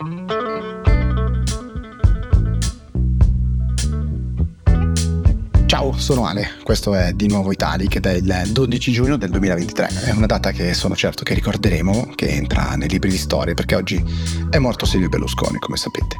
Mm-hmm. 0.00 0.43
Ciao, 5.74 5.98
sono 5.98 6.24
Ale, 6.24 6.50
questo 6.62 6.94
è 6.94 7.14
Di 7.14 7.26
Nuovo 7.26 7.50
Italic 7.50 7.96
ed 7.96 8.06
è 8.06 8.12
il 8.12 8.52
12 8.52 8.92
giugno 8.92 9.16
del 9.16 9.28
2023. 9.30 10.04
È 10.04 10.10
una 10.10 10.26
data 10.26 10.52
che 10.52 10.72
sono 10.72 10.94
certo 10.94 11.24
che 11.24 11.34
ricorderemo, 11.34 12.12
che 12.14 12.28
entra 12.28 12.76
nei 12.76 12.88
libri 12.88 13.10
di 13.10 13.16
storia, 13.18 13.54
perché 13.54 13.74
oggi 13.74 14.00
è 14.50 14.58
morto 14.58 14.86
Silvio 14.86 15.08
Berlusconi, 15.08 15.58
come 15.58 15.76
sapete. 15.76 16.14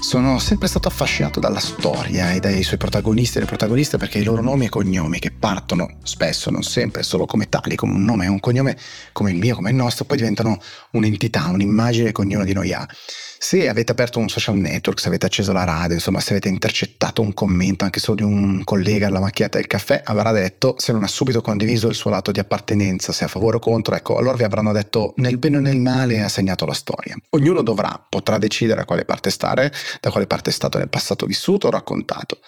Sono 0.00 0.38
sempre 0.38 0.68
stato 0.68 0.88
affascinato 0.88 1.38
dalla 1.38 1.60
storia 1.60 2.32
e 2.32 2.40
dai 2.40 2.62
suoi 2.62 2.78
protagonisti 2.78 3.36
e 3.36 3.40
le 3.40 3.46
protagoniste 3.46 3.98
perché 3.98 4.20
i 4.20 4.24
loro 4.24 4.40
nomi 4.40 4.64
e 4.64 4.68
cognomi, 4.70 5.18
che 5.18 5.32
partono 5.32 5.98
spesso, 6.02 6.48
non 6.48 6.62
sempre, 6.62 7.02
solo 7.02 7.26
come 7.26 7.50
tali, 7.50 7.76
come 7.76 7.92
un 7.92 8.04
nome 8.04 8.24
e 8.24 8.28
un 8.28 8.40
cognome, 8.40 8.74
come 9.12 9.32
il 9.32 9.36
mio, 9.36 9.54
come 9.54 9.68
il 9.68 9.76
nostro, 9.76 10.06
poi 10.06 10.16
diventano 10.16 10.58
un'entità, 10.92 11.48
un'immagine 11.48 12.10
che 12.10 12.20
ognuno 12.22 12.44
di 12.44 12.54
noi 12.54 12.72
ha. 12.72 12.88
Se 13.46 13.68
avete 13.68 13.92
aperto 13.92 14.18
un 14.18 14.30
social 14.30 14.56
network, 14.56 14.98
se 14.98 15.08
avete 15.08 15.26
acceso 15.26 15.52
la 15.52 15.64
radio, 15.64 15.92
insomma, 15.92 16.18
se 16.20 16.30
avete 16.30 16.48
intercettato 16.48 17.20
un 17.20 17.34
commento 17.34 17.84
anche 17.84 18.00
solo 18.00 18.16
di 18.16 18.22
un 18.22 18.64
collega 18.64 19.08
alla 19.08 19.20
macchiata 19.20 19.58
del 19.58 19.66
caffè, 19.66 20.00
avrà 20.02 20.32
detto, 20.32 20.76
se 20.78 20.92
non 20.92 21.02
ha 21.02 21.06
subito 21.06 21.42
condiviso 21.42 21.86
il 21.86 21.94
suo 21.94 22.08
lato 22.08 22.32
di 22.32 22.40
appartenenza, 22.40 23.12
se 23.12 23.24
a 23.24 23.28
favore 23.28 23.56
o 23.56 23.58
contro, 23.58 23.94
ecco, 23.96 24.16
allora 24.16 24.38
vi 24.38 24.44
avranno 24.44 24.72
detto 24.72 25.12
nel 25.16 25.36
bene 25.36 25.58
o 25.58 25.60
nel 25.60 25.76
male 25.76 26.22
ha 26.22 26.28
segnato 26.30 26.64
la 26.64 26.72
storia. 26.72 27.18
Ognuno 27.28 27.60
dovrà, 27.60 28.02
potrà 28.08 28.38
decidere 28.38 28.80
a 28.80 28.84
quale 28.86 29.04
parte 29.04 29.28
stare, 29.28 29.70
da 30.00 30.10
quale 30.10 30.26
parte 30.26 30.48
è 30.48 30.52
stato 30.54 30.78
nel 30.78 30.88
passato 30.88 31.26
vissuto 31.26 31.66
o 31.66 31.70
raccontato. 31.70 32.38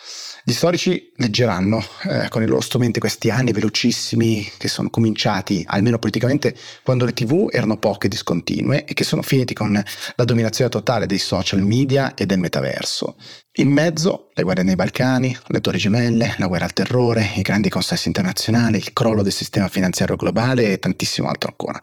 Gli 0.49 0.53
storici 0.53 1.13
leggeranno 1.17 1.85
eh, 2.05 2.29
con 2.31 2.43
i 2.43 2.47
loro 2.47 2.63
strumenti 2.63 3.01
questi 3.01 3.29
anni 3.29 3.53
velocissimi 3.53 4.49
che 4.57 4.69
sono 4.69 4.89
cominciati, 4.89 5.63
almeno 5.67 5.99
politicamente, 5.99 6.57
quando 6.83 7.05
le 7.05 7.13
tv 7.13 7.51
erano 7.53 7.77
poche 7.77 8.07
e 8.07 8.11
discontinue 8.11 8.85
e 8.87 8.95
che 8.95 9.05
sono 9.05 9.21
finiti 9.21 9.53
con 9.53 9.73
la 9.73 10.25
dominazione 10.25 10.71
totale 10.71 10.85
dei 11.07 11.19
social 11.19 11.63
media 11.63 12.15
e 12.15 12.27
del 12.27 12.39
metaverso. 12.39 13.17
In 13.59 13.71
mezzo 13.71 14.29
le 14.35 14.43
guerre 14.45 14.63
nei 14.63 14.77
Balcani, 14.77 15.37
le 15.49 15.61
torri 15.61 15.79
gemelle, 15.79 16.35
la 16.39 16.47
guerra 16.47 16.67
al 16.67 16.73
terrore, 16.73 17.33
i 17.35 17.43
grandi 17.43 17.69
consessi 17.69 18.07
internazionali, 18.07 18.77
il 18.77 18.93
crollo 18.93 19.23
del 19.23 19.33
sistema 19.33 19.69
finanziario 19.69 20.15
globale 20.15 20.73
e 20.73 20.79
tantissimo 20.79 21.29
altro 21.29 21.51
ancora. 21.51 21.81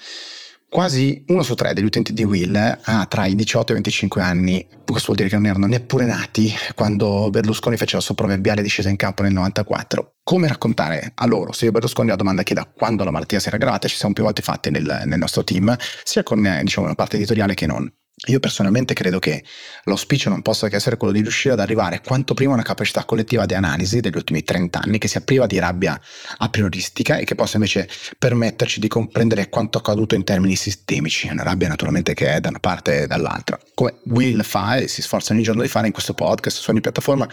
Quasi 0.74 1.24
uno 1.28 1.44
su 1.44 1.54
tre 1.54 1.76
degli 1.76 1.86
utenti 1.86 2.14
di 2.14 2.24
Will 2.24 2.56
ha 2.56 3.06
tra 3.06 3.28
i 3.28 3.36
18 3.36 3.68
e 3.68 3.72
i 3.72 3.74
25 3.74 4.22
anni, 4.24 4.68
questo 4.84 5.14
vuol 5.14 5.18
dire 5.18 5.30
che 5.30 5.36
non 5.36 5.46
erano 5.46 5.68
neppure 5.68 6.06
nati 6.06 6.52
quando 6.74 7.30
Berlusconi 7.30 7.78
fece 7.78 7.96
la 7.96 8.02
sua 8.02 8.16
proverbiale 8.16 8.64
discesa 8.64 8.90
in 8.90 8.96
campo 8.96 9.22
nel 9.22 9.34
94. 9.34 10.16
Come 10.24 10.48
raccontare 10.48 11.12
a 11.14 11.28
loro, 11.28 11.52
se 11.52 11.66
io 11.66 11.72
Berlusconi 11.72 12.10
la 12.10 12.16
domanda 12.16 12.42
che 12.42 12.56
da 12.56 12.66
quando 12.66 13.04
la 13.04 13.12
malattia 13.12 13.40
si 13.40 13.50
era 13.50 13.58
aggravata, 13.58 13.88
ci 13.88 13.96
siamo 13.96 14.16
più 14.16 14.24
volte 14.24 14.42
fatte 14.42 14.72
nel, 14.72 15.04
nel 15.06 15.20
nostro 15.20 15.44
team, 15.44 15.78
sia 16.04 16.24
con 16.24 16.42
diciamo, 16.64 16.88
una 16.88 16.96
parte 16.96 17.18
editoriale 17.18 17.54
che 17.54 17.68
non. 17.68 17.94
Io 18.28 18.40
personalmente 18.40 18.94
credo 18.94 19.20
che 19.20 19.44
l'auspicio 19.84 20.30
non 20.30 20.42
possa 20.42 20.70
che 20.70 20.78
essere 20.78 20.96
quello 20.96 21.12
di 21.12 21.20
riuscire 21.20 21.54
ad 21.56 21.60
arrivare 21.60 22.00
quanto 22.00 22.34
prima 22.34 22.52
a 22.52 22.54
una 22.54 22.64
capacità 22.64 23.04
collettiva 23.04 23.46
di 23.46 23.54
analisi 23.54 24.00
degli 24.00 24.16
ultimi 24.16 24.44
30 24.44 24.80
anni 24.80 24.98
che 24.98 25.10
sia 25.10 25.20
priva 25.20 25.46
di 25.46 25.60
rabbia 25.60 26.00
a 26.38 26.50
prioristica 26.50 27.18
e 27.18 27.26
che 27.26 27.36
possa 27.36 27.58
invece 27.58 27.90
permetterci 28.18 28.80
di 28.80 28.88
comprendere 28.88 29.50
quanto 29.50 29.80
accaduto 29.80 30.16
in 30.16 30.24
termini 30.24 30.56
sistemici, 30.56 31.28
una 31.28 31.44
rabbia 31.44 31.68
naturalmente 31.68 32.14
che 32.14 32.36
è 32.36 32.40
da 32.40 32.48
una 32.48 32.60
parte 32.60 33.02
e 33.02 33.08
dall'altra. 33.08 33.60
Come 33.74 33.96
Will 34.06 34.42
fa 34.44 34.78
e 34.78 34.88
si 34.88 35.02
sforza 35.02 35.34
ogni 35.34 35.44
giorno 35.44 35.62
di 35.62 35.68
fare 35.68 35.88
in 35.88 35.94
questo 35.94 36.14
podcast 36.14 36.60
su 36.60 36.70
ogni 36.70 36.80
piattaforma, 36.80 37.28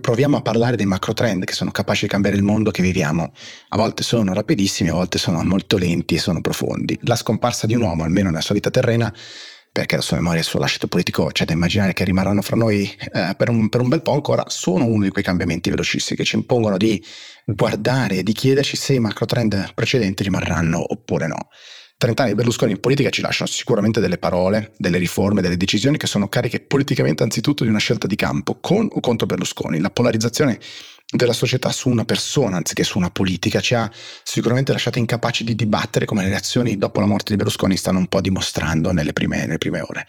proviamo 0.00 0.36
a 0.36 0.42
parlare 0.42 0.76
dei 0.76 0.86
macro 0.86 1.12
trend 1.12 1.44
che 1.44 1.54
sono 1.54 1.72
capaci 1.72 2.04
di 2.04 2.10
cambiare 2.10 2.36
il 2.36 2.44
mondo 2.44 2.70
che 2.70 2.82
viviamo. 2.82 3.32
A 3.70 3.76
volte 3.76 4.04
sono 4.04 4.32
rapidissimi, 4.32 4.90
a 4.90 4.94
volte 4.94 5.18
sono 5.18 5.42
molto 5.42 5.76
lenti 5.76 6.14
e 6.14 6.18
sono 6.18 6.40
profondi. 6.40 6.96
La 7.02 7.16
scomparsa 7.16 7.66
di 7.66 7.74
un 7.74 7.82
uomo, 7.82 8.04
almeno 8.04 8.28
nella 8.28 8.42
sua 8.42 8.54
vita 8.54 8.70
terrena, 8.70 9.12
perché 9.76 9.96
la 9.96 10.00
sua 10.00 10.16
memoria 10.16 10.38
e 10.38 10.40
il 10.40 10.48
suo 10.48 10.58
lascito 10.58 10.86
politico 10.86 11.26
c'è 11.26 11.44
da 11.44 11.52
immaginare 11.52 11.92
che 11.92 12.02
rimarranno 12.02 12.40
fra 12.40 12.56
noi 12.56 12.90
eh, 13.12 13.34
per, 13.36 13.50
un, 13.50 13.68
per, 13.68 13.82
un, 13.82 13.88
bel 13.88 14.00
po' 14.00 14.12
ancora, 14.12 14.44
sono 14.46 14.86
uno 14.86 15.04
di 15.04 15.10
quei 15.10 15.22
cambiamenti 15.22 15.68
velocissimi 15.68 16.16
che 16.16 16.24
ci 16.24 16.36
impongono 16.36 16.78
di 16.78 17.04
guardare 17.44 18.16
e 18.16 18.22
di 18.22 18.32
chiederci 18.32 18.74
se 18.74 18.94
i 18.94 19.00
macro 19.00 19.26
trend 19.26 19.74
precedenti 19.74 20.22
rimarranno 20.22 20.82
oppure 20.82 21.26
no. 21.26 21.48
30 21.98 22.22
anni 22.22 22.30
di 22.30 22.36
Berlusconi 22.38 22.72
in 22.72 22.80
politica 22.80 23.10
ci 23.10 23.20
lasciano 23.20 23.50
sicuramente 23.50 24.00
delle 24.00 24.16
parole, 24.16 24.72
delle 24.78 24.96
riforme, 24.96 25.42
delle 25.42 25.58
decisioni 25.58 25.98
che 25.98 26.06
sono 26.06 26.28
cariche 26.28 26.60
politicamente 26.60 27.22
anzitutto 27.22 27.62
di 27.62 27.68
una 27.68 27.78
scelta 27.78 28.06
di 28.06 28.16
campo, 28.16 28.58
con 28.60 28.88
o 28.90 29.00
contro 29.00 29.26
Berlusconi. 29.26 29.78
La 29.80 29.90
polarizzazione 29.90 30.58
della 31.08 31.32
società 31.32 31.70
su 31.70 31.88
una 31.88 32.04
persona 32.04 32.56
anziché 32.56 32.84
su 32.84 32.98
una 32.98 33.10
politica. 33.10 33.60
Ci 33.60 33.74
ha 33.74 33.90
sicuramente 34.22 34.72
lasciato 34.72 34.98
incapaci 34.98 35.44
di 35.44 35.54
dibattere 35.54 36.04
come 36.04 36.22
le 36.22 36.28
reazioni 36.28 36.76
dopo 36.76 37.00
la 37.00 37.06
morte 37.06 37.30
di 37.30 37.36
Berlusconi 37.36 37.76
stanno 37.76 37.98
un 37.98 38.06
po' 38.06 38.20
dimostrando 38.20 38.92
nelle 38.92 39.12
prime, 39.12 39.38
nelle 39.38 39.58
prime 39.58 39.80
ore 39.80 40.06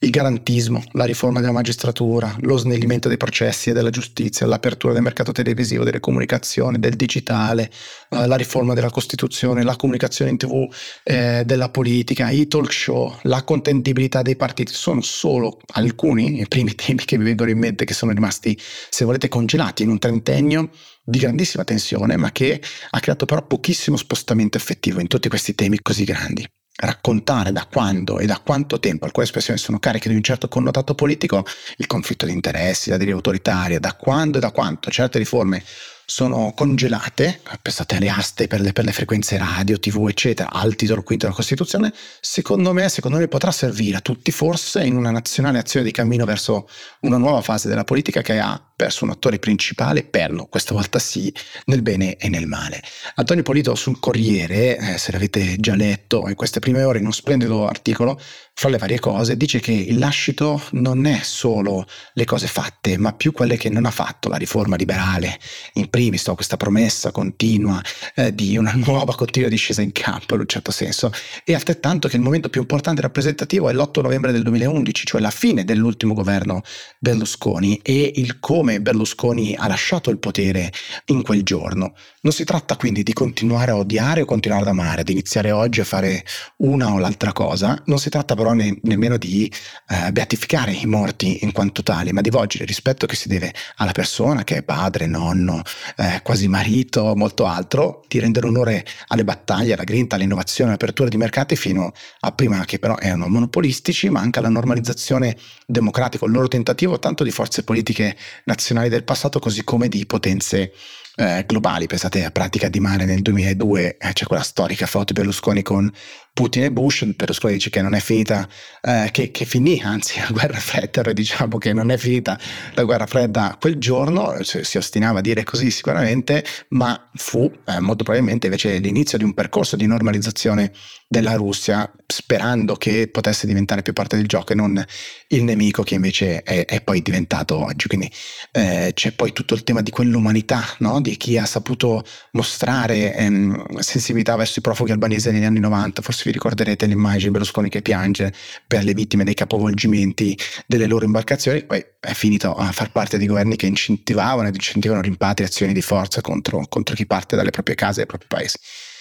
il 0.00 0.10
garantismo, 0.10 0.80
la 0.92 1.04
riforma 1.04 1.40
della 1.40 1.52
magistratura, 1.52 2.36
lo 2.42 2.56
snellimento 2.56 3.08
dei 3.08 3.16
processi 3.16 3.70
e 3.70 3.72
della 3.72 3.90
giustizia, 3.90 4.46
l'apertura 4.46 4.92
del 4.92 5.02
mercato 5.02 5.32
televisivo, 5.32 5.82
delle 5.82 5.98
comunicazioni, 5.98 6.78
del 6.78 6.94
digitale, 6.94 7.68
eh, 8.10 8.26
la 8.28 8.36
riforma 8.36 8.74
della 8.74 8.90
Costituzione, 8.90 9.64
la 9.64 9.74
comunicazione 9.74 10.30
in 10.30 10.36
tv 10.36 10.72
eh, 11.02 11.42
della 11.44 11.70
politica, 11.70 12.30
i 12.30 12.46
talk 12.46 12.72
show, 12.72 13.12
la 13.22 13.42
contentibilità 13.42 14.22
dei 14.22 14.36
partiti, 14.36 14.72
sono 14.72 15.00
solo 15.00 15.58
alcuni, 15.72 16.40
i 16.40 16.46
primi 16.46 16.76
temi 16.76 17.04
che 17.04 17.18
vi 17.18 17.24
vengono 17.24 17.50
in 17.50 17.58
mente 17.58 17.84
che 17.84 17.94
sono 17.94 18.12
rimasti, 18.12 18.56
se 18.90 19.04
volete, 19.04 19.26
congelati 19.26 19.82
in 19.82 19.88
un 19.90 19.98
trentennio 19.98 20.70
di 21.02 21.18
grandissima 21.18 21.64
tensione, 21.64 22.16
ma 22.16 22.30
che 22.30 22.62
ha 22.90 23.00
creato 23.00 23.24
però 23.26 23.44
pochissimo 23.44 23.96
spostamento 23.96 24.58
effettivo 24.58 25.00
in 25.00 25.08
tutti 25.08 25.28
questi 25.28 25.56
temi 25.56 25.80
così 25.82 26.04
grandi 26.04 26.46
raccontare 26.80 27.50
da 27.50 27.66
quando 27.70 28.18
e 28.18 28.26
da 28.26 28.38
quanto 28.38 28.78
tempo 28.78 29.04
alcune 29.04 29.24
espressioni 29.24 29.58
sono 29.58 29.78
cariche 29.78 30.08
di 30.08 30.14
un 30.14 30.22
certo 30.22 30.48
connotato 30.48 30.94
politico, 30.94 31.44
il 31.76 31.86
conflitto 31.86 32.26
di 32.26 32.32
interessi, 32.32 32.90
la 32.90 32.96
deriva 32.96 33.16
autoritaria, 33.16 33.80
da 33.80 33.94
quando 33.94 34.38
e 34.38 34.40
da 34.40 34.52
quanto 34.52 34.90
certe 34.90 35.18
riforme 35.18 35.62
sono 36.10 36.54
congelate, 36.56 37.42
pensate 37.60 37.96
alle 37.96 38.08
aste 38.08 38.46
per 38.46 38.62
le, 38.62 38.72
per 38.72 38.86
le, 38.86 38.92
frequenze 38.92 39.36
radio, 39.36 39.78
tv, 39.78 40.08
eccetera, 40.08 40.50
al 40.50 40.74
titolo 40.74 41.02
quinto 41.02 41.26
della 41.26 41.36
Costituzione, 41.36 41.92
secondo 42.22 42.72
me, 42.72 42.88
secondo 42.88 43.18
me 43.18 43.28
potrà 43.28 43.50
servire 43.50 43.98
a 43.98 44.00
tutti 44.00 44.30
forse 44.30 44.82
in 44.84 44.96
una 44.96 45.10
nazionale 45.10 45.58
azione 45.58 45.84
di 45.84 45.92
cammino 45.92 46.24
verso 46.24 46.66
una 47.00 47.18
nuova 47.18 47.42
fase 47.42 47.68
della 47.68 47.84
politica 47.84 48.22
che 48.22 48.38
ha 48.38 48.58
perso 48.74 49.04
un 49.04 49.10
attore 49.10 49.38
principale, 49.38 50.02
perlo, 50.02 50.46
questa 50.46 50.72
volta 50.72 50.98
sì, 50.98 51.30
nel 51.66 51.82
bene 51.82 52.16
e 52.16 52.30
nel 52.30 52.46
male. 52.46 52.80
Antonio 53.16 53.42
Polito 53.42 53.74
sul 53.74 53.98
Corriere, 54.00 54.78
eh, 54.78 54.98
se 54.98 55.12
l'avete 55.12 55.56
già 55.58 55.74
letto 55.74 56.26
in 56.26 56.36
queste 56.36 56.58
prime 56.58 56.84
ore 56.84 56.98
in 56.98 57.04
uno 57.04 57.12
splendido 57.12 57.66
articolo, 57.66 58.18
fra 58.58 58.70
le 58.70 58.78
varie 58.78 58.98
cose, 58.98 59.36
dice 59.36 59.60
che 59.60 59.70
il 59.70 60.00
lascito 60.00 60.60
non 60.72 61.06
è 61.06 61.20
solo 61.22 61.86
le 62.14 62.24
cose 62.24 62.48
fatte, 62.48 62.98
ma 62.98 63.12
più 63.12 63.30
quelle 63.30 63.56
che 63.56 63.68
non 63.68 63.86
ha 63.86 63.92
fatto 63.92 64.28
la 64.28 64.34
riforma 64.34 64.74
liberale. 64.74 65.38
In 65.74 65.88
primis, 65.90 66.26
ho 66.26 66.34
questa 66.34 66.56
promessa 66.56 67.12
continua 67.12 67.80
eh, 68.16 68.34
di 68.34 68.56
una 68.56 68.72
nuova 68.84 69.14
continua 69.14 69.48
discesa 69.48 69.80
in 69.80 69.92
campo, 69.92 70.34
in 70.34 70.40
un 70.40 70.48
certo 70.48 70.72
senso, 70.72 71.12
e 71.44 71.54
altrettanto 71.54 72.08
che 72.08 72.16
il 72.16 72.22
momento 72.22 72.48
più 72.48 72.60
importante 72.60 72.98
e 72.98 73.04
rappresentativo 73.04 73.68
è 73.68 73.72
l'8 73.72 74.02
novembre 74.02 74.32
del 74.32 74.42
2011, 74.42 75.06
cioè 75.06 75.20
la 75.20 75.30
fine 75.30 75.64
dell'ultimo 75.64 76.12
governo 76.12 76.62
Berlusconi 76.98 77.78
e 77.80 78.10
il 78.16 78.40
come 78.40 78.80
Berlusconi 78.80 79.54
ha 79.56 79.68
lasciato 79.68 80.10
il 80.10 80.18
potere 80.18 80.72
in 81.06 81.22
quel 81.22 81.44
giorno. 81.44 81.94
Non 82.22 82.32
si 82.32 82.42
tratta 82.42 82.74
quindi 82.74 83.04
di 83.04 83.12
continuare 83.12 83.70
a 83.70 83.76
odiare 83.76 84.22
o 84.22 84.24
continuare 84.24 84.62
ad 84.62 84.68
amare, 84.68 85.04
di 85.04 85.12
iniziare 85.12 85.52
oggi 85.52 85.78
a 85.78 85.84
fare 85.84 86.24
una 86.56 86.92
o 86.92 86.98
l'altra 86.98 87.32
cosa, 87.32 87.80
non 87.86 88.00
si 88.00 88.10
tratta 88.10 88.34
però 88.34 88.46
però 88.48 88.52
ne, 88.54 88.78
nemmeno 88.82 89.18
di 89.18 89.52
eh, 89.88 90.10
beatificare 90.12 90.72
i 90.72 90.86
morti 90.86 91.44
in 91.44 91.52
quanto 91.52 91.82
tali, 91.82 92.12
ma 92.12 92.20
di 92.20 92.30
volgere 92.30 92.64
il 92.64 92.68
rispetto 92.68 93.06
che 93.06 93.14
si 93.16 93.28
deve 93.28 93.52
alla 93.76 93.92
persona 93.92 94.44
che 94.44 94.56
è 94.56 94.62
padre, 94.62 95.06
nonno, 95.06 95.62
eh, 95.96 96.20
quasi 96.22 96.48
marito, 96.48 97.14
molto 97.14 97.44
altro, 97.44 98.04
di 98.08 98.18
rendere 98.18 98.46
onore 98.46 98.86
alle 99.08 99.24
battaglie, 99.24 99.74
alla 99.74 99.84
grinta, 99.84 100.16
all'innovazione, 100.16 100.70
all'apertura 100.70 101.08
di 101.08 101.16
mercati 101.16 101.56
fino 101.56 101.92
a 102.20 102.32
prima 102.32 102.64
che 102.64 102.78
però 102.78 102.96
erano 102.98 103.28
monopolistici, 103.28 104.08
ma 104.08 104.20
anche 104.20 104.38
alla 104.38 104.48
normalizzazione 104.48 105.36
democratica, 105.66 106.24
il 106.24 106.32
loro 106.32 106.48
tentativo 106.48 106.98
tanto 106.98 107.24
di 107.24 107.30
forze 107.30 107.62
politiche 107.64 108.16
nazionali 108.44 108.88
del 108.88 109.04
passato 109.04 109.38
così 109.38 109.62
come 109.64 109.88
di 109.88 110.06
potenze 110.06 110.72
eh, 111.18 111.44
globali. 111.46 111.86
Pensate 111.86 112.24
a 112.24 112.30
Pratica 112.30 112.68
di 112.68 112.78
Mare 112.78 113.04
nel 113.04 113.22
2002, 113.22 113.96
eh, 113.96 114.12
c'è 114.12 114.24
quella 114.24 114.42
storica 114.42 114.86
foto 114.86 115.12
di 115.12 115.20
Berlusconi 115.20 115.62
con 115.62 115.90
Putin 116.32 116.62
e 116.62 116.70
Bush, 116.70 117.04
Berlusconi 117.16 117.54
dice 117.54 117.68
che 117.68 117.82
non 117.82 117.94
è 117.94 117.98
finita, 117.98 118.48
eh, 118.80 119.08
che, 119.10 119.32
che, 119.32 119.44
finì 119.44 119.80
anzi 119.84 120.20
la 120.20 120.28
guerra 120.30 120.58
fredda, 120.58 121.02
diciamo 121.12 121.58
che 121.58 121.72
non 121.72 121.90
è 121.90 121.96
finita 121.96 122.38
la 122.74 122.84
guerra 122.84 123.06
fredda 123.06 123.56
quel 123.60 123.78
giorno, 123.78 124.40
cioè, 124.44 124.62
si 124.62 124.76
ostinava 124.76 125.18
a 125.18 125.22
dire 125.22 125.42
così 125.42 125.72
sicuramente, 125.72 126.44
ma 126.68 127.10
fu 127.14 127.50
eh, 127.66 127.80
molto 127.80 128.04
probabilmente 128.04 128.46
invece 128.46 128.78
l'inizio 128.78 129.18
di 129.18 129.24
un 129.24 129.34
percorso 129.34 129.74
di 129.74 129.86
normalizzazione 129.86 130.70
della 131.08 131.34
Russia, 131.34 131.90
sperando 132.06 132.76
che 132.76 133.08
potesse 133.08 133.46
diventare 133.46 133.82
più 133.82 133.92
parte 133.92 134.16
del 134.16 134.26
gioco 134.26 134.52
e 134.52 134.54
non 134.54 134.84
il 135.28 135.42
nemico 135.42 135.82
che 135.82 135.94
invece 135.94 136.42
è, 136.42 136.66
è 136.66 136.82
poi 136.82 137.02
diventato 137.02 137.58
oggi. 137.58 137.88
Quindi 137.88 138.08
eh, 138.52 138.92
c'è 138.94 139.12
poi 139.12 139.32
tutto 139.32 139.54
il 139.54 139.64
tema 139.64 139.80
di 139.80 139.90
quell'umanità, 139.90 140.62
no? 140.78 141.00
Di 141.08 141.16
chi 141.16 141.38
ha 141.38 141.46
saputo 141.46 142.04
mostrare 142.32 143.14
ehm, 143.14 143.78
sensibilità 143.78 144.36
verso 144.36 144.58
i 144.58 144.62
profughi 144.62 144.92
albanesi 144.92 145.30
negli 145.30 145.44
anni 145.44 145.60
90, 145.60 146.02
forse 146.02 146.22
vi 146.24 146.32
ricorderete 146.32 146.86
l'immagine 146.86 147.30
Berlusconi 147.30 147.68
che 147.68 147.82
piange 147.82 148.32
per 148.66 148.84
le 148.84 148.92
vittime 148.92 149.24
dei 149.24 149.34
capovolgimenti 149.34 150.38
delle 150.66 150.86
loro 150.86 151.04
imbarcazioni, 151.04 151.64
poi 151.64 151.84
è 151.98 152.12
finito 152.12 152.54
a 152.54 152.70
far 152.72 152.92
parte 152.92 153.16
di 153.16 153.26
governi 153.26 153.56
che 153.56 153.66
incentivavano 153.66 154.48
ed 154.48 154.54
incentivano 154.54 155.00
rimpatriazioni 155.00 155.72
di 155.72 155.82
forza 155.82 156.20
contro, 156.20 156.66
contro 156.68 156.94
chi 156.94 157.06
parte 157.06 157.36
dalle 157.36 157.50
proprie 157.50 157.74
case 157.74 158.02
e 158.02 158.06
dai 158.06 158.06
propri 158.06 158.26
paesi. 158.28 158.58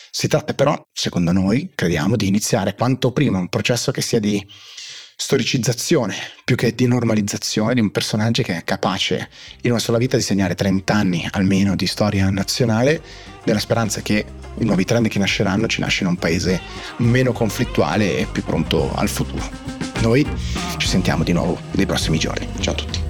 Si 0.09 0.27
tratta 0.27 0.53
però, 0.53 0.81
secondo 0.93 1.31
noi, 1.31 1.71
crediamo, 1.75 2.15
di 2.15 2.27
iniziare 2.27 2.73
quanto 2.73 3.11
prima 3.11 3.37
un 3.37 3.49
processo 3.49 3.91
che 3.91 4.01
sia 4.01 4.19
di 4.19 4.43
storicizzazione 5.19 6.15
più 6.45 6.55
che 6.55 6.75
di 6.75 6.85
normalizzazione 6.85 7.73
di 7.73 7.81
un 7.81 7.89
personaggio 7.89 8.43
che 8.43 8.55
è 8.55 8.63
capace 8.63 9.29
in 9.61 9.71
una 9.71 9.79
sola 9.79 9.97
vita 9.97 10.15
di 10.15 10.21
segnare 10.21 10.53
30 10.53 10.93
anni 10.93 11.27
almeno 11.31 11.75
di 11.75 11.87
storia 11.87 12.29
nazionale, 12.29 13.01
nella 13.43 13.59
speranza 13.59 14.01
che 14.01 14.23
i 14.59 14.63
nuovi 14.63 14.85
trend 14.85 15.07
che 15.07 15.17
nasceranno 15.17 15.65
ci 15.65 15.81
lasciano 15.81 16.11
un 16.11 16.17
paese 16.17 16.61
meno 16.97 17.31
conflittuale 17.31 18.19
e 18.19 18.27
più 18.31 18.43
pronto 18.43 18.93
al 18.93 19.09
futuro. 19.09 19.49
Noi 20.01 20.25
ci 20.77 20.87
sentiamo 20.87 21.23
di 21.23 21.33
nuovo 21.33 21.59
nei 21.71 21.87
prossimi 21.87 22.19
giorni. 22.19 22.47
Ciao 22.59 22.73
a 22.73 22.77
tutti. 22.77 23.06